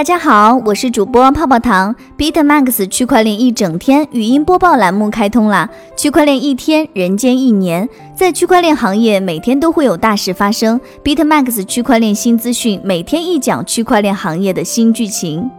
[0.00, 1.94] 大家好，我是主播泡泡糖。
[2.16, 5.68] BitMax 区块链一整天语音播报栏目开通啦！
[5.94, 7.86] 区块链一天，人间一年。
[8.16, 10.80] 在区块链行业，每天都会有大事发生。
[11.04, 15.50] BitMax 区块链新资讯，每天一讲区块链行业的新剧情。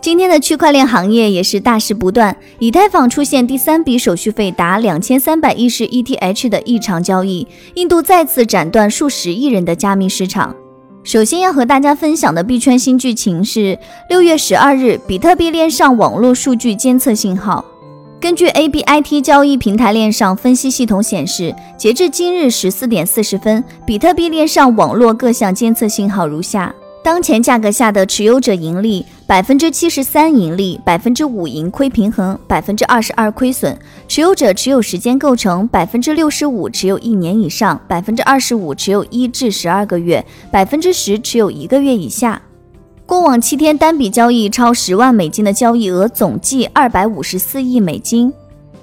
[0.00, 10.54] 今天的区块链行业也是大事不断，以太坊出现第三笔手续费达两千三百一十 ETH 的异常交易，印度再次斩断数十亿人的加密市场。
[11.08, 13.78] 首先要和大家分享的币圈新剧情是
[14.10, 17.64] 六月十二日，比特币链上网络数据监测信号。
[18.20, 26.74] 根据 ABIT 交易平台链上分析系统显示，截至今日十四点四十分，比特币链上网络各项监测信号如下。
[27.08, 33.74] 当前价格下的持有者盈利百分之七十三盈利，百分之五盈亏平衡，百分之二十二亏损。
[34.06, 42.42] 持有者持有时间构成百分之六十五持有一年以上，百分之二十五持有一至十二个月，百分之十持有一个月以下。
[43.06, 48.30] 过往七天单笔交易超十万美金的交易额总计二百五十四亿美金。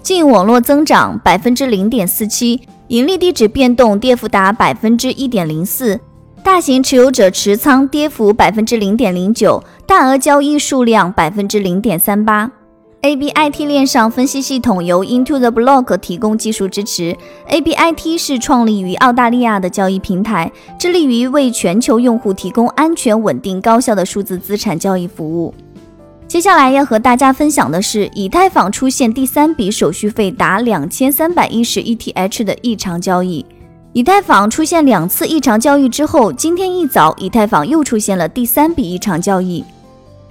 [0.02, 6.00] 净网络增长百分之零点四七，盈利地址变动跌幅达百分之一点零四。
[6.46, 12.52] 大型持有者持仓跌幅百分之零点零九，大额交易数量百分之零点三八。
[13.02, 17.18] ABIT 链上分析系统由 Into the Block 提供技术支持。
[17.50, 25.52] ABIT 是创立于澳大利亚的交易平台，致力于为全球用户提供安全、稳定、高效的数字资产交易服务。
[26.28, 33.44] 接下来要和大家分享的是，以太坊出现第三笔手续费达两千三百一十 ETH 的异常交易。
[33.96, 39.64] 以太坊出现两次异常交易之后，今天一早，以太坊又出现了第三笔异常交易。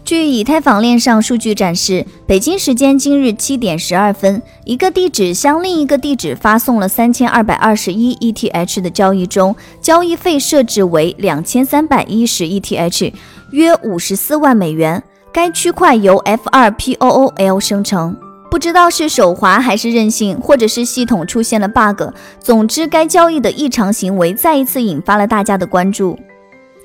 [0.05, 13.15] 据以太坊链上数据展示，北京时间今日七点十二分，一个地址向另一个地址发送了三千二百二十一 ETH 的交易中，交易费设置为两千三百一十 ETH，
[13.53, 15.03] 约五十四万美元。
[15.33, 18.15] 该区块由 F2POOL 生成。
[18.55, 22.05] 不知道是手滑还是任性，或者是系统出现了 bug。
[22.39, 26.17] 总之，该交易的异常行为再一次引发了大家的关注。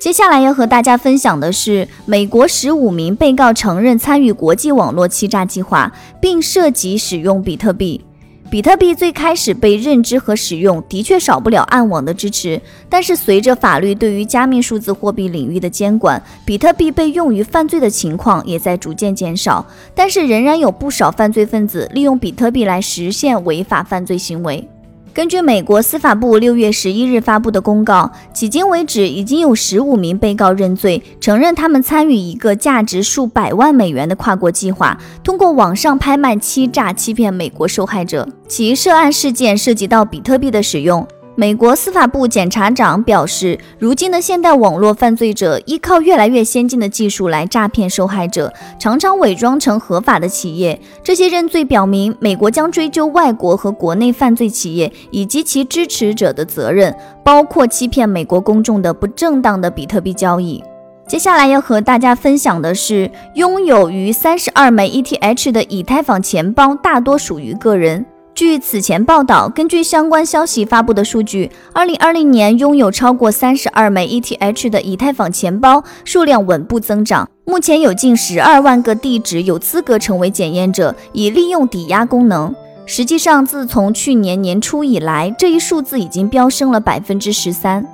[0.00, 8.04] 接下来要和大家分享的是，美国十五名被告承认参与国际网络欺诈计划，并涉及使用比特币。
[8.50, 12.60] 比特币最开始被认知和使用，的确少不了暗网的支持。
[12.88, 19.64] 但是随着法律对于加密数字货币领域的监管，比特币被用于犯罪的情况也在逐渐减少。
[19.94, 24.68] 但是仍然有不少犯罪分子利用比特币来实现违法犯罪行为。
[25.12, 38.28] 根据美国司法部六月十一日发布的公告，迄今为止已经有十五名被告认罪，承认他们参与一个价值数百万美元的跨国计划，通过网上拍卖欺诈欺骗美国受害者。
[38.46, 41.06] 其涉案事件涉及到比特币的使用。
[41.40, 50.78] 美国司法部检察长表示，如今的现代网络犯罪者依靠越来越先进的技术来诈骗受害者，常常伪装成合法的企业。
[51.02, 60.62] 这些认罪表明，美国将追究外国和国内犯罪企业以及其支持者的责任，包括欺骗美国公众的不正当的比特币交易。
[61.08, 68.04] 接下来要和大家分享的是，拥有逾三十二枚 ETH 的以太坊钱包大多属于个人。
[68.34, 82.54] 据此前报道，根据相关消息发布的数据，二零二零年拥有超过三十二枚 ETH 的以太坊钱包数量稳步增长，目前有近十二万个地址有资格成为检验者，以利用抵押功能。
[82.86, 87.86] 实际上，自从去年年初以来，这一数字已经飙升了百分之十三。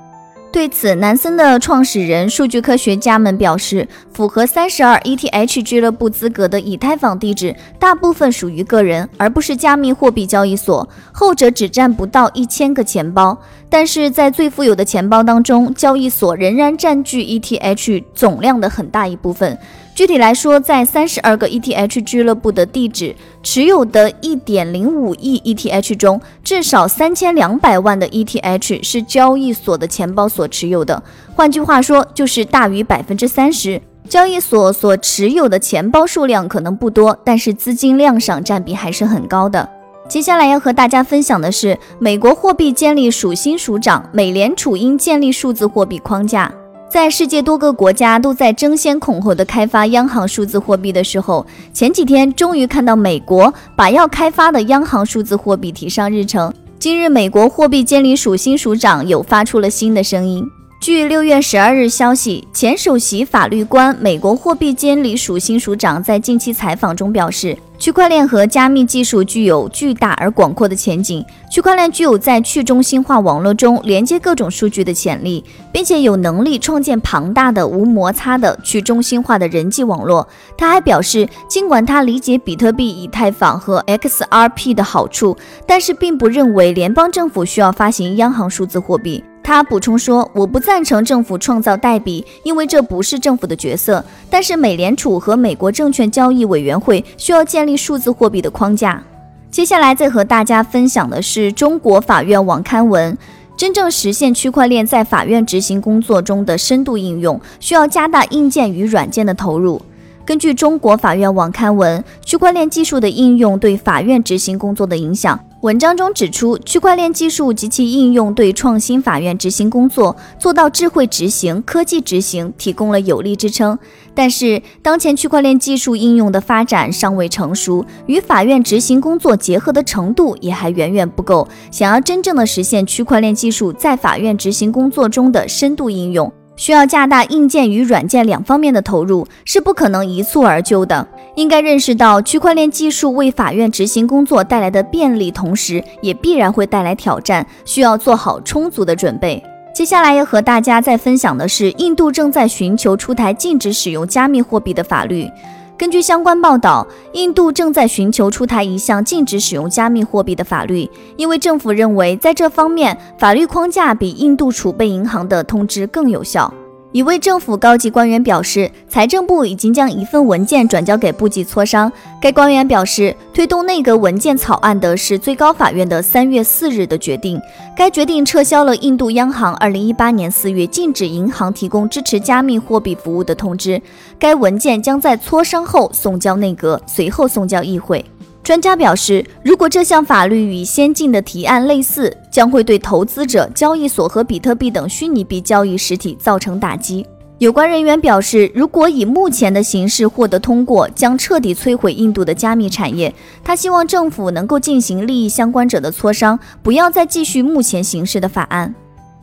[0.57, 13.37] 对此，南森的创始人、数据科学家们表示，符合三十二 ETH 俱乐部资格的以太坊地址，大部分属于个人，而不是加密货币交易所，后者只占不到一千个钱包。
[13.69, 19.59] 但是在最富有的钱包当中，交易所仍然占据 ETH 总量的很大一部分。
[19.97, 31.03] 具体来说，在三十二个 ETH 俱乐部的地址持有的一点零五亿 ETH 中，至少三千两百万的 ETH 是交易所的钱包所持有的。
[31.35, 33.81] 换句话说，就是大于百分之三十。
[34.07, 39.67] 交易所所持有的钱包数量可能不多，但是资金量上占比还是很高的。
[40.07, 46.53] 接下来要和大家分享的是，美国货币监理署新署长，美联储应建立数字货币框架。
[46.89, 56.53] 在世界多个国家都在争先恐后的开发央行数字货币的时候，前几天终于看到美国把要开发的央行数字货币提上日程。
[56.79, 60.45] 今日，美国货币监理署新署长又发出了新的声音。
[60.81, 71.25] 据六月十二日消息，前首席法律官、美国货币监理署新署长在近期采访中表示，区块链和加密技术具有巨大而广阔的前景。
[71.51, 80.27] 区块链具有在去中心化网络中连接各种数据的潜力，并且有能力创建庞大的无摩擦的去中心化的人际网络。
[80.57, 85.37] 他还表示，尽管他理解比特币、以太坊和 XRP 的好处，
[85.67, 89.23] 但是并不认为联邦政府需要发行央行数字货币。
[89.47, 94.05] 他补充说：“我不赞成政府创造代币，因为这不是政府的角色。
[94.29, 99.01] 但是美联储和美国证券交易委员会需要建立数字货币的框架。”
[99.49, 103.17] 接下来再和大家分享的是中国法院网刊文：
[103.57, 109.81] 真正实现区块链在法院执行工作中的深度应用，需要加大硬件与软件的投入。
[110.25, 115.39] 根据中国法院网刊文，区块链技术的应用对法院执行工作的影响。
[115.63, 123.77] 文章中指出，区块链技术及其应用对创新法院执行工作、做到智慧执行、科技执行提供了有力支撑。
[124.15, 131.49] 但是，当前区块链技术应用的发展尚未成熟，与法院执行工作结合的程度也还远远不够。
[131.71, 141.09] 想要真正的实现区块链技术在法院执行工作中的深度应用，需要加大硬件与软件两方面的投入，是不可能一蹴而就的。
[141.37, 149.43] 应该认识到，区块链技术为法院执行工作带来的便利，同时也必然会带来挑战，需要做好充足的准备。
[149.75, 155.29] 接下来要和大家再分享的是，印度正在寻求出台禁止使用加密货币的法律。
[155.77, 160.89] 根据相关报道，印度正在寻求出台一项禁止使用加密货币的法律，
[161.19, 166.51] 因为政府认为在这方面法律框架比印度储备银行的通知更有效。
[166.97, 171.93] 一位政府高级官员表示，财政部已经将一份文件转交给部级磋商。
[172.23, 177.39] 该官员表示，推动内阁文件草案的是最高法院的三月四日的决定。
[177.77, 183.79] 该决定撤销了印度央行二零一八年四月禁止银行提供支持加密货币服务的通知。
[184.19, 188.03] 该文件将在磋商后送交内阁，随后送交议会。
[188.47, 197.05] 专家表示，如果这项法律与先进的提案类似，将会对投资者、交易所和比特币等虚拟币交易实体造成打击。
[197.39, 203.13] 有关人员表示，如果以目前的形式获得通过，将彻底摧毁印度的加密产业。
[203.43, 208.73] 他希望政府能够进行利益相关者的磋商，不要再继续目前形式的法案。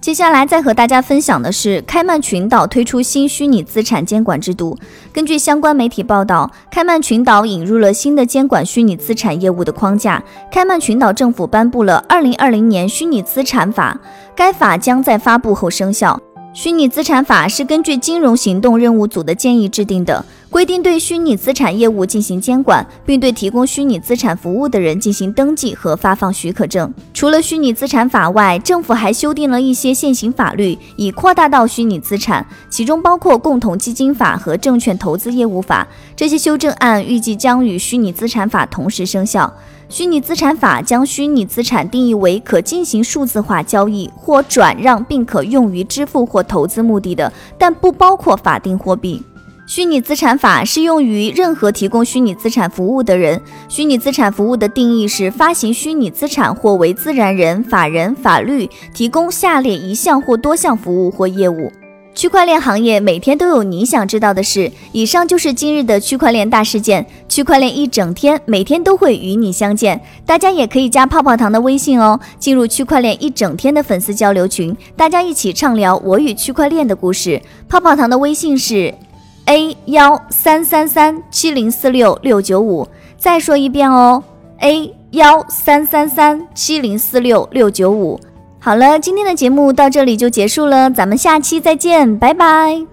[0.03, 4.77] 接下来再和大家分享的是，开曼群岛推出新虚拟资产监管制度。
[5.13, 10.21] 根据相关媒体报道，开曼群岛引入了新的监管虚拟资产业务的框架。
[10.51, 13.97] 开曼群岛政府颁布了《二零二零年虚拟资产法》，
[14.35, 16.19] 该法将在发布后生效。
[16.53, 20.23] 虚拟资产法是根据金融行动任务组的建议制定的，
[20.53, 26.93] 规定对虚拟资产业务进行监管，并对提供虚拟资产服务的人进行登记和发放许可证。
[27.11, 35.87] 除了虚拟资产法外，政府还修订了一些现行法律，以扩大到虚拟资产，其中包括共同基金法和证券投资业务法。
[36.15, 39.51] 这些修正案预计将与虚拟资产法同时生效。
[39.89, 49.19] 虚拟资产法将虚拟资产定义为可进行数字化交易或转让，并可用于支付或投资目的的，但不包括法定货币。
[49.65, 53.41] 虚拟资产法适用于任何提供虚拟资产服务的人。
[53.69, 61.71] 虚拟资产服务的定义是发行虚拟资产或为自然人、法人、法律提供下列一项或多项服务或业务。
[62.13, 64.71] 区块链行业每天都有你想知道的事。
[64.91, 67.03] 以上就是今日的区块链大事件。
[67.27, 69.99] 区块链一整天，每天都会与你相见。
[70.25, 77.41] 大家也可以加泡泡糖的微信哦，进入区块链一整天的粉丝交流群，大家一起畅聊我与区块链的故事。
[77.67, 78.93] 泡泡糖的微信是
[79.45, 82.87] a 幺三三三七零四六六九五。
[83.17, 84.23] 再说一遍哦
[84.59, 88.19] ，a 幺三三三七零四六六九五。
[88.59, 92.85] 好了，今天的节目到这里就结束了，咱们下期再见，拜拜。